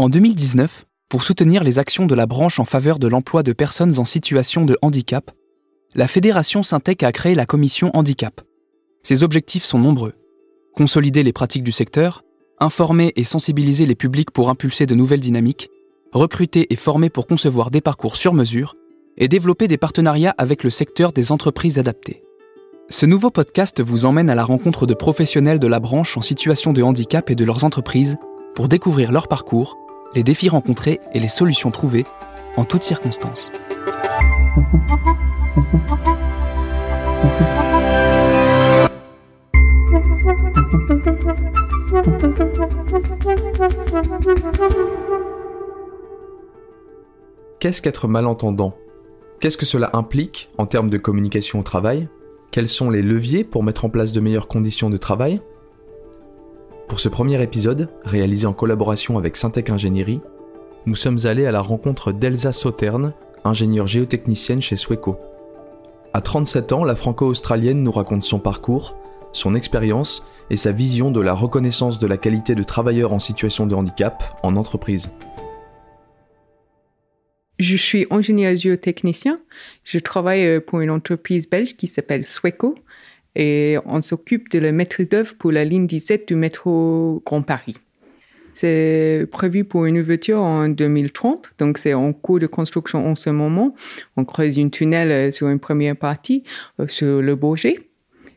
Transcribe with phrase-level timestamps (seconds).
[0.00, 3.98] En 2019, pour soutenir les actions de la branche en faveur de l'emploi de personnes
[3.98, 5.30] en situation de handicap,
[5.94, 8.40] la Fédération Syntec a créé la commission handicap.
[9.02, 10.14] Ses objectifs sont nombreux.
[10.74, 12.24] Consolider les pratiques du secteur,
[12.60, 15.68] informer et sensibiliser les publics pour impulser de nouvelles dynamiques,
[16.12, 18.76] recruter et former pour concevoir des parcours sur mesure,
[19.18, 22.22] et développer des partenariats avec le secteur des entreprises adaptées.
[22.88, 26.72] Ce nouveau podcast vous emmène à la rencontre de professionnels de la branche en situation
[26.72, 28.16] de handicap et de leurs entreprises
[28.54, 29.76] pour découvrir leur parcours,
[30.14, 32.04] les défis rencontrés et les solutions trouvées
[32.56, 33.52] en toutes circonstances.
[47.60, 48.74] Qu'est-ce qu'être malentendant?
[49.40, 52.08] Qu'est-ce que cela implique en termes de communication au travail?
[52.50, 55.40] Quels sont les leviers pour mettre en place de meilleures conditions de travail?
[56.90, 60.20] Pour ce premier épisode, réalisé en collaboration avec Syntec Ingénierie,
[60.86, 63.12] nous sommes allés à la rencontre d'Elsa Sauterne,
[63.44, 65.16] ingénieure géotechnicienne chez Sweco.
[66.12, 68.96] À 37 ans, la franco-australienne nous raconte son parcours,
[69.30, 73.68] son expérience et sa vision de la reconnaissance de la qualité de travailleur en situation
[73.68, 75.10] de handicap en entreprise.
[77.60, 79.38] Je suis ingénieur géotechnicien.
[79.84, 82.74] Je travaille euh, pour une entreprise belge qui s'appelle Sweco
[83.36, 87.76] et on s'occupe de la maîtrise d'œuvre pour la ligne 17 du métro Grand Paris.
[88.54, 93.30] C'est prévu pour une ouverture en 2030, donc c'est en cours de construction en ce
[93.30, 93.70] moment.
[94.16, 96.44] On creuse une tunnel euh, sur une première partie
[96.78, 97.78] euh, sur le Bourget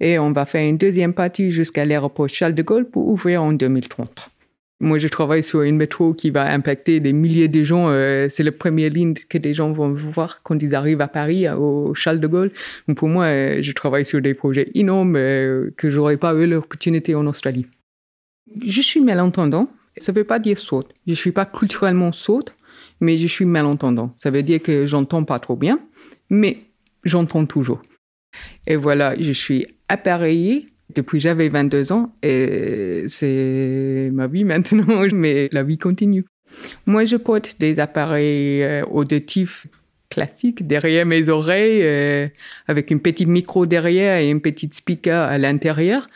[0.00, 3.52] et on va faire une deuxième partie jusqu'à l'aéroport Charles de Gaulle pour ouvrir en
[3.52, 4.30] 2030.
[4.78, 7.88] Moi, je travaille sur une métro qui va impacter des milliers de gens.
[7.88, 11.48] Euh, c'est la première ligne que des gens vont voir quand ils arrivent à Paris,
[11.48, 12.52] au Charles de Gaulle.
[12.86, 17.26] Donc pour moi, je travaille sur des projets énormes que j'aurais pas eu l'opportunité en
[17.26, 17.66] Australie.
[18.64, 19.70] Je suis malentendant.
[19.96, 20.88] Ça ne veut pas dire sourde.
[21.06, 22.50] Je ne suis pas culturellement sourde,
[23.00, 24.12] mais je suis malentendant.
[24.16, 25.80] Ça veut dire que j'entends pas trop bien,
[26.28, 26.58] mais
[27.04, 27.80] j'entends toujours.
[28.66, 35.48] Et voilà, je suis appareillée depuis j'avais 22 ans et c'est ma vie maintenant, mais
[35.52, 36.24] la vie continue.
[36.86, 39.66] Moi, je porte des appareils euh, auditifs
[40.08, 42.28] classiques derrière mes oreilles, euh,
[42.66, 46.08] avec une petite micro derrière et une petite speaker à l'intérieur.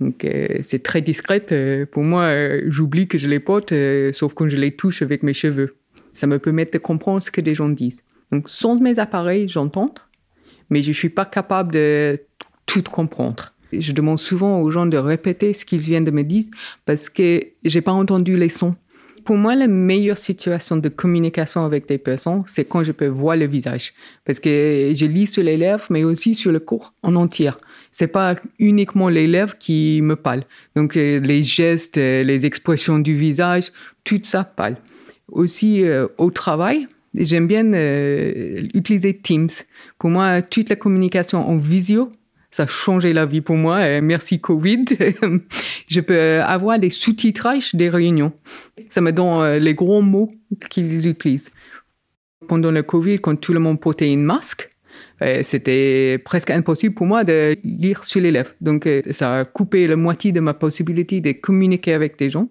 [0.00, 1.44] Donc euh, c'est très discret.
[1.90, 2.32] Pour moi,
[2.66, 3.72] j'oublie que je les porte,
[4.12, 5.76] sauf quand je les touche avec mes cheveux.
[6.12, 8.00] Ça me permet de comprendre ce que les gens disent.
[8.30, 9.94] Donc sans mes appareils, j'entends,
[10.70, 12.18] mais je ne suis pas capable de
[12.66, 13.51] tout comprendre.
[13.72, 16.44] Je demande souvent aux gens de répéter ce qu'ils viennent de me dire
[16.84, 18.72] parce que j'ai pas entendu les sons.
[19.24, 23.36] Pour moi, la meilleure situation de communication avec des personnes, c'est quand je peux voir
[23.36, 23.92] le visage.
[24.24, 27.52] Parce que je lis sur les lèvres, mais aussi sur le corps en entier
[27.92, 30.44] c'est pas uniquement les lèvres qui me parlent.
[30.74, 33.70] Donc euh, les gestes, euh, les expressions du visage,
[34.02, 34.76] tout ça parle.
[35.30, 37.66] Aussi euh, au travail, j'aime bien
[38.74, 39.50] utiliser Teams.
[39.98, 42.08] Pour moi, toute la communication en visio,
[42.52, 44.00] ça a changé la vie pour moi.
[44.00, 44.84] merci Covid.
[45.88, 48.32] je peux avoir des sous-titrages des réunions.
[48.90, 50.30] Ça me donne les gros mots
[50.70, 51.50] qu'ils utilisent.
[52.46, 54.72] Pendant le Covid, quand tout le monde portait une masque,
[55.22, 58.52] euh, c'était presque impossible pour moi de lire sur les lèvres.
[58.60, 62.46] Donc, euh, ça a coupé la moitié de ma possibilité de communiquer avec des gens.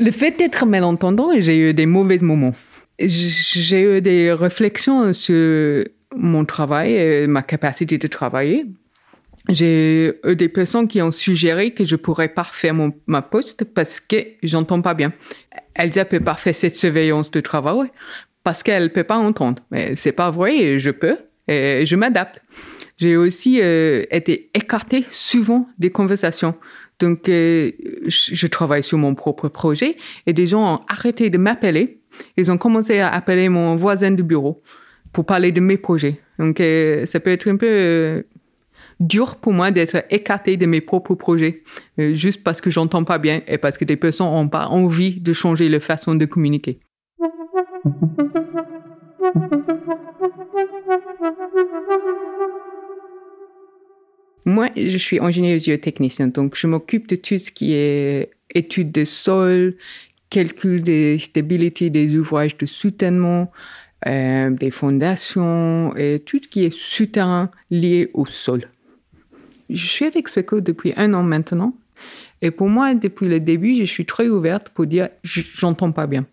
[0.00, 2.54] Le fait d'être malentendant, j'ai eu des mauvais moments.
[2.98, 5.84] J'ai eu des réflexions sur
[6.16, 8.64] mon travail et ma capacité de travailler.
[9.48, 13.64] J'ai eu des personnes qui ont suggéré que je pourrais pas faire mon, ma poste
[13.64, 15.12] parce que j'entends pas bien.
[15.74, 17.90] Elsa peut pas faire cette surveillance de travail
[18.44, 19.62] parce qu'elle peut pas entendre.
[19.70, 21.16] Mais c'est pas vrai, je peux
[21.48, 22.40] et je m'adapte.
[22.98, 26.54] J'ai aussi euh, été écartée souvent des conversations.
[27.00, 27.72] Donc, euh,
[28.06, 31.98] je travaille sur mon propre projet et des gens ont arrêté de m'appeler.
[32.36, 34.62] Ils ont commencé à appeler mon voisin de bureau
[35.12, 36.20] pour parler de mes projets.
[36.38, 38.24] Donc, euh, ça peut être un peu
[39.02, 41.62] dur pour moi d'être écarté de mes propres projets
[41.98, 45.32] juste parce que j'entends pas bien et parce que des personnes n'ont pas envie de
[45.32, 46.78] changer leur façon de communiquer.
[54.44, 59.04] Moi, je suis ingénieur géotechnicien, donc je m'occupe de tout ce qui est étude des
[59.04, 59.76] sols,
[60.30, 63.52] calcul des stabilités des ouvrages de soutènement,
[64.06, 68.68] euh, des fondations et tout ce qui est souterrain lié au sol.
[69.72, 71.74] Je suis avec Sweco depuis un an maintenant.
[72.42, 76.26] Et pour moi, depuis le début, je suis très ouverte pour dire j'entends pas bien.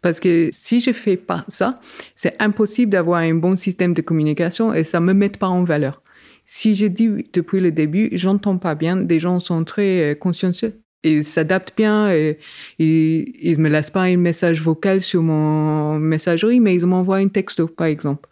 [0.00, 1.74] Parce que si je fais pas ça,
[2.14, 6.02] c'est impossible d'avoir un bon système de communication et ça me met pas en valeur.
[6.46, 10.80] Si je dis depuis le début, j'entends pas bien, des gens sont très euh, consciencieux.
[11.02, 12.38] ils s'adaptent bien et,
[12.78, 17.26] ils ne me laissent pas un message vocal sur mon messagerie, mais ils m'envoient un
[17.26, 18.28] texto, par exemple.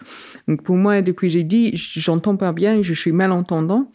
[0.47, 3.91] Donc pour moi, depuis j'ai dit, j'entends pas bien, je suis malentendant.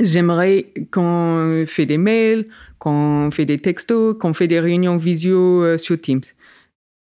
[0.00, 2.46] J'aimerais qu'on fait des mails,
[2.78, 6.22] qu'on fait des textos, qu'on fait des réunions visio euh, sur Teams.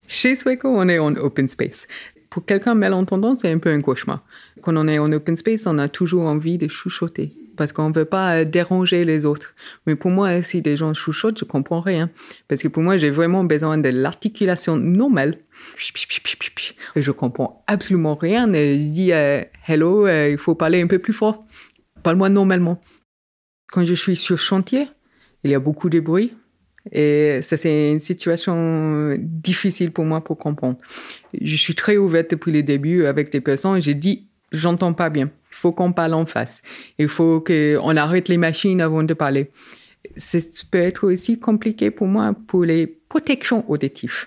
[0.06, 1.86] Chez Sweco, on est en open space.
[2.28, 4.22] Pour quelqu'un malentendant, c'est un peu un cauchemar.
[4.60, 7.94] Quand on est en open space, on a toujours envie de chuchoter parce qu'on ne
[7.94, 9.54] veut pas euh, déranger les autres.
[9.86, 12.10] Mais pour moi, si des gens chuchotent, je comprends rien.
[12.48, 15.38] Parce que pour moi, j'ai vraiment besoin de l'articulation normale.
[16.96, 18.46] Et je comprends absolument rien.
[18.52, 21.40] Je dis euh, hello, il faut parler un peu plus fort.
[22.04, 22.80] Parle-moi normalement.
[23.72, 24.86] Quand je suis sur chantier,
[25.42, 26.32] il y a beaucoup de bruit.
[26.92, 30.76] Et ça, c'est une situation difficile pour moi pour comprendre.
[31.40, 33.80] Je suis très ouverte depuis le début avec des personnes.
[33.80, 35.24] J'ai dit, j'entends pas bien.
[35.50, 36.60] Il faut qu'on parle en face.
[36.98, 39.50] Il faut qu'on arrête les machines avant de parler.
[40.18, 40.38] Ça
[40.70, 44.26] peut être aussi compliqué pour moi pour les protections auditives.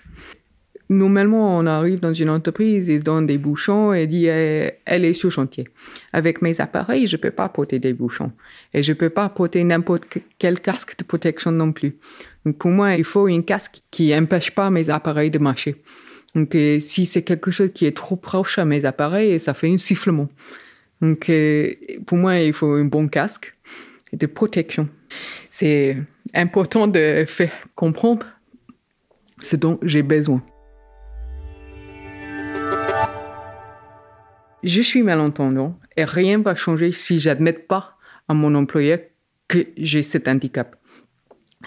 [0.90, 5.12] Normalement, on arrive dans une entreprise, ils donnent des bouchons et dit eh, elle est
[5.12, 5.68] sur chantier.
[6.12, 8.32] Avec mes appareils, je peux pas porter des bouchons
[8.72, 10.06] et je peux pas porter n'importe
[10.38, 11.96] quel casque de protection non plus.
[12.46, 15.76] Donc pour moi, il faut un casque qui empêche pas mes appareils de marcher.
[16.34, 19.70] Donc euh, si c'est quelque chose qui est trop proche à mes appareils, ça fait
[19.70, 20.28] un sifflement.
[21.00, 21.72] Donc, euh,
[22.06, 23.52] pour moi, il faut un bon casque
[24.12, 24.88] de protection.
[25.50, 25.96] C'est
[26.34, 28.26] important de faire comprendre
[29.40, 30.42] ce dont j'ai besoin.
[34.62, 37.96] Je suis malentendant et rien ne va changer si j'admets pas
[38.28, 38.98] à mon employeur
[39.46, 40.76] que j'ai cet handicap.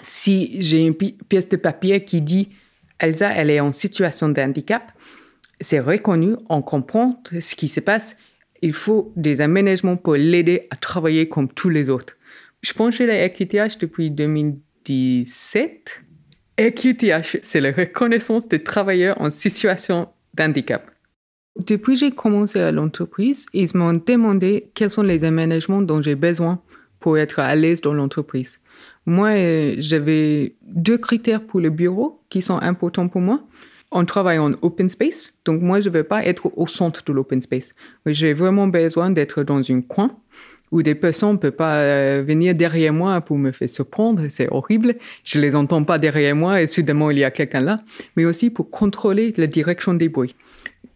[0.02, 2.50] Si j'ai une pièce de papier qui dit
[2.98, 4.92] Elsa, elle est en situation de handicap,
[5.60, 8.16] c'est reconnu, on comprend ce qui se passe
[8.62, 12.16] il faut des aménagements pour l'aider à travailler comme tous les autres.
[12.62, 16.02] Je pense chez la EQTH depuis 2017.
[16.58, 20.91] EQTH, c'est la reconnaissance des travailleurs en situation d'handicap.
[21.58, 26.14] Depuis que j'ai commencé à l'entreprise, ils m'ont demandé quels sont les aménagements dont j'ai
[26.14, 26.60] besoin
[26.98, 28.58] pour être à l'aise dans l'entreprise.
[29.06, 33.42] Moi, euh, j'avais deux critères pour le bureau qui sont importants pour moi
[33.92, 37.12] on travaille en open space, donc moi, je ne veux pas être au centre de
[37.12, 37.74] l'open space.
[38.06, 40.16] J'ai vraiment besoin d'être dans un coin
[40.70, 44.48] où des personnes ne peuvent pas euh, venir derrière moi pour me faire surprendre, c'est
[44.50, 44.96] horrible.
[45.24, 47.82] Je les entends pas derrière moi et soudainement il y a quelqu'un là,
[48.16, 50.34] mais aussi pour contrôler la direction des bruits.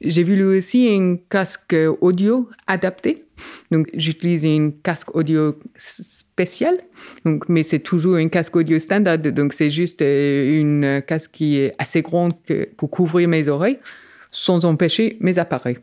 [0.01, 3.25] J'ai vu aussi un casque audio adapté.
[3.71, 6.79] Donc, j'utilise un casque audio spécial,
[7.25, 9.19] donc, mais c'est toujours un casque audio standard.
[9.19, 12.35] Donc, c'est juste euh, une casque qui est assez grande
[12.77, 13.79] pour couvrir mes oreilles
[14.31, 15.79] sans empêcher mes appareils.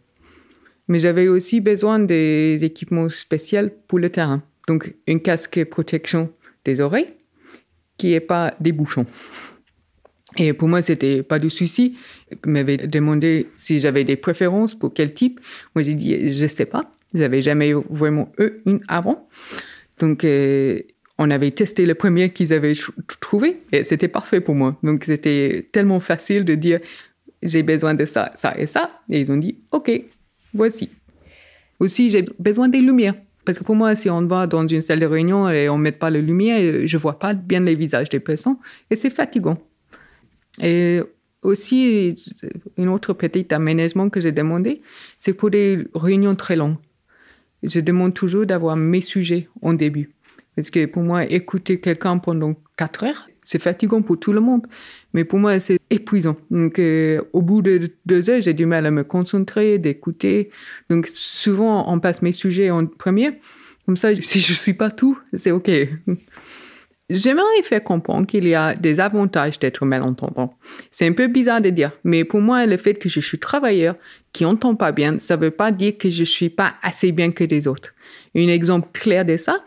[0.88, 4.44] Mais j'avais aussi besoin des équipements spéciaux pour le terrain.
[4.68, 6.30] Donc, un casque protection
[6.66, 7.14] des oreilles
[7.98, 9.06] qui n'est pas des bouchons.
[10.38, 11.98] Et pour moi, c'était pas de souci.
[12.46, 15.40] Il m'avait demandé si j'avais des préférences pour quel type.
[15.76, 16.82] Moi, j'ai dit, je sais pas.
[17.14, 19.28] J'avais jamais vraiment eu une avant.
[20.00, 20.80] Donc, euh,
[21.20, 22.74] on avait testé le premier qu'ils avaient
[23.20, 24.78] trouvé et c'était parfait pour moi.
[24.82, 26.80] Donc, c'était tellement facile de dire,
[27.44, 28.90] j'ai besoin de ça, ça et ça.
[29.10, 29.92] Et ils ont dit, OK,
[30.54, 30.90] voici.
[31.80, 33.16] Aussi, j'ai besoin des lumières.
[33.46, 35.92] Parce que pour moi, si on va dans une salle de réunion et on met
[35.92, 38.58] pas les lumières, je vois pas bien les visages des personnes
[38.90, 39.58] et c'est fatigant.
[40.62, 41.02] Et
[41.42, 42.16] aussi,
[42.78, 44.82] un autre petit aménagement que j'ai demandé,
[45.20, 46.78] c'est pour des réunions très longues.
[47.64, 50.10] Je demande toujours d'avoir mes sujets en début.
[50.56, 54.68] Parce que pour moi, écouter quelqu'un pendant quatre heures, c'est fatigant pour tout le monde.
[55.14, 56.38] Mais pour moi, c'est épuisant.
[56.50, 60.50] Donc, euh, au bout de deux heures, j'ai du mal à me concentrer, d'écouter.
[60.90, 63.40] Donc, souvent, on passe mes sujets en premier.
[63.86, 65.70] Comme ça, si je suis pas tout, c'est OK.
[67.10, 70.58] J'aimerais faire comprendre qu'il y a des avantages d'être malentendant.
[70.90, 73.96] C'est un peu bizarre de dire, mais pour moi, le fait que je suis travailleur
[74.32, 77.44] qui entend pas bien, ça veut pas dire que je suis pas assez bien que
[77.44, 77.94] les autres.
[78.36, 79.64] Un exemple clair de ça,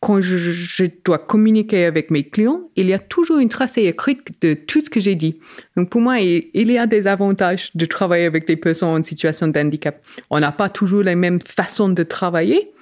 [0.00, 4.54] quand je, dois communiquer avec mes clients, il y a toujours une tracée écrite de
[4.54, 5.38] tout ce que j'ai dit.
[5.76, 9.48] Donc pour moi, il, y a des avantages de travailler avec des personnes en situation
[9.48, 10.02] de handicap.
[10.30, 12.72] On n'a pas toujours la même façon de travailler,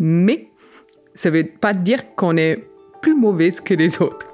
[0.00, 0.48] mais
[1.14, 2.64] ça veut pas dire qu'on est
[3.00, 4.26] plus mauvaise que les autres.